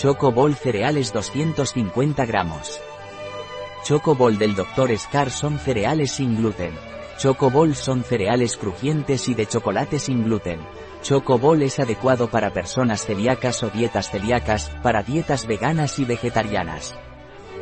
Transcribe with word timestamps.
Choco 0.00 0.32
Ball 0.32 0.54
cereales 0.54 1.12
250 1.12 2.24
gramos. 2.24 2.80
Choco 3.84 4.14
Ball 4.14 4.38
del 4.38 4.54
Dr. 4.54 4.96
Scar 4.96 5.30
son 5.30 5.58
cereales 5.58 6.12
sin 6.12 6.38
gluten. 6.38 6.72
Choco 7.18 7.50
Ball 7.50 7.74
son 7.74 8.02
cereales 8.02 8.56
crujientes 8.56 9.28
y 9.28 9.34
de 9.34 9.44
chocolate 9.44 9.98
sin 9.98 10.24
gluten. 10.24 10.58
Choco 11.02 11.38
Ball 11.38 11.60
es 11.64 11.80
adecuado 11.80 12.30
para 12.30 12.50
personas 12.50 13.04
celíacas 13.04 13.62
o 13.62 13.68
dietas 13.68 14.10
celíacas, 14.10 14.70
para 14.82 15.02
dietas 15.02 15.46
veganas 15.46 15.98
y 15.98 16.06
vegetarianas. 16.06 16.94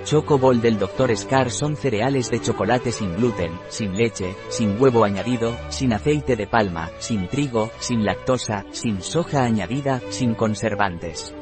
Choco 0.05 0.39
Ball 0.39 0.61
del 0.61 0.79
Dr. 0.79 1.17
Scar 1.17 1.51
son 1.51 1.75
cereales 1.75 2.31
de 2.31 2.41
chocolate 2.41 2.93
sin 2.93 3.17
gluten, 3.17 3.59
sin 3.69 3.97
leche, 3.97 4.37
sin 4.49 4.81
huevo 4.81 5.03
añadido, 5.03 5.57
sin 5.71 5.93
aceite 5.93 6.37
de 6.37 6.47
palma, 6.47 6.89
sin 7.01 7.27
trigo, 7.27 7.73
sin 7.81 8.05
lactosa, 8.05 8.65
sin 8.71 9.03
soja 9.03 9.43
añadida, 9.43 10.01
sin 10.11 10.35
conservantes. 10.37 11.35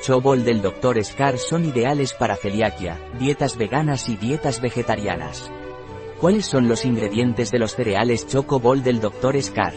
Chobol 0.00 0.44
del 0.44 0.62
Dr. 0.62 1.02
Scar 1.04 1.38
son 1.38 1.64
ideales 1.64 2.14
para 2.14 2.36
celiaquia, 2.36 3.00
dietas 3.18 3.56
veganas 3.56 4.08
y 4.08 4.16
dietas 4.16 4.60
vegetarianas. 4.60 5.50
¿Cuáles 6.20 6.46
son 6.46 6.68
los 6.68 6.84
ingredientes 6.84 7.50
de 7.50 7.58
los 7.58 7.74
cereales 7.74 8.26
Choco 8.26 8.60
Ball 8.60 8.82
del 8.82 9.00
Dr. 9.00 9.40
Scar? 9.42 9.74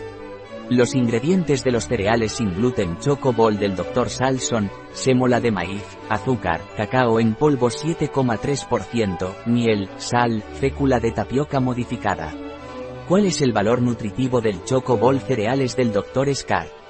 Los 0.70 0.96
ingredientes 0.96 1.64
de 1.64 1.72
los 1.72 1.88
cereales 1.88 2.34
sin 2.34 2.54
gluten 2.54 2.98
Choco 3.00 3.34
Ball 3.34 3.60
del 3.60 3.76
Dr. 3.76 4.10
Sal 4.10 4.40
son, 4.40 4.72
sémola 4.94 5.42
de 5.42 5.52
maíz, 5.52 5.84
azúcar, 6.08 6.62
cacao 6.78 7.20
en 7.20 7.36
polvo 7.36 7.70
7,3%, 7.70 9.46
miel, 9.48 9.90
sal, 9.98 10.44
fécula 10.54 11.00
de 11.00 11.12
tapioca 11.12 11.60
modificada. 11.60 12.34
¿Cuál 13.08 13.26
es 13.26 13.42
el 13.42 13.52
valor 13.52 13.82
nutritivo 13.82 14.40
del 14.40 14.64
Choco 14.64 14.98
Ball 14.98 15.20
cereales 15.20 15.76
del 15.76 15.92
Dr. 15.92 16.34
Scar? 16.34 16.81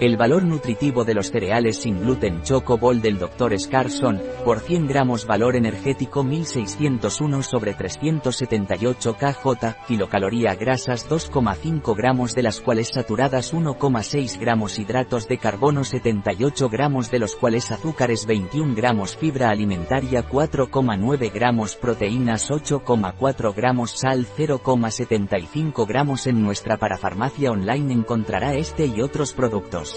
El 0.00 0.16
valor 0.16 0.44
nutritivo 0.44 1.04
de 1.04 1.12
los 1.12 1.30
cereales 1.30 1.82
sin 1.82 2.00
gluten 2.00 2.42
Choco 2.42 2.78
Ball 2.78 3.02
del 3.02 3.18
Dr. 3.18 3.60
Scar 3.60 3.90
son, 3.90 4.18
por 4.46 4.60
100 4.60 4.88
gramos 4.88 5.26
valor 5.26 5.56
energético 5.56 6.24
1601 6.24 7.42
sobre 7.42 7.74
378 7.74 9.16
kJ, 9.18 9.76
kilocaloría 9.86 10.54
grasas 10.54 11.06
2,5 11.06 11.94
gramos 11.94 12.34
de 12.34 12.42
las 12.42 12.62
cuales 12.62 12.88
saturadas 12.94 13.52
1,6 13.52 14.40
gramos 14.40 14.78
hidratos 14.78 15.28
de 15.28 15.36
carbono 15.36 15.84
78 15.84 16.70
gramos 16.70 17.10
de 17.10 17.18
los 17.18 17.36
cuales 17.36 17.70
azúcares 17.70 18.24
21 18.24 18.74
gramos 18.74 19.18
fibra 19.18 19.50
alimentaria 19.50 20.26
4,9 20.26 21.30
gramos 21.30 21.76
proteínas 21.76 22.48
8,4 22.48 23.54
gramos 23.54 23.90
sal 23.90 24.26
0,75 24.34 25.86
gramos 25.86 26.26
en 26.26 26.42
nuestra 26.42 26.78
parafarmacia 26.78 27.50
online 27.50 27.92
encontrará 27.92 28.54
este 28.54 28.86
y 28.86 29.02
otros 29.02 29.34
productos. 29.34 29.89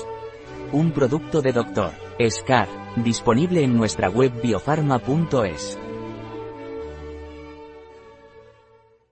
Un 0.72 0.92
producto 0.92 1.42
de 1.42 1.52
Dr. 1.52 1.92
Scar, 2.30 2.68
disponible 2.98 3.64
en 3.64 3.76
nuestra 3.78 4.10
web 4.10 4.32
biofarma.es. 4.42 5.78